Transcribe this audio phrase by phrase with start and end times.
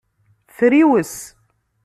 [0.57, 1.13] Friwes.